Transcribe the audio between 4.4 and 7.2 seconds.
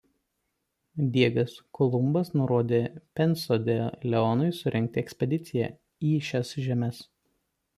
surengti ekspediciją į šias žemes.